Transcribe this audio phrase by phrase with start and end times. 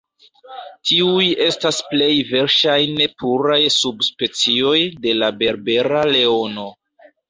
[0.91, 4.77] Tiuj estas plej verŝajne puraj subspecioj
[5.07, 6.73] de la berbera leono.